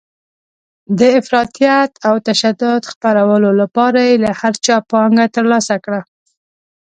د 0.99 1.01
افراطیت 1.19 1.91
او 2.07 2.15
تشدد 2.27 2.81
خپرولو 2.91 3.49
لپاره 3.61 3.99
یې 4.07 4.15
له 4.23 4.31
هر 4.39 4.53
چا 4.65 4.75
پانګه 4.89 5.25
ترلاسه 5.35 5.75
کړه. 5.85 6.01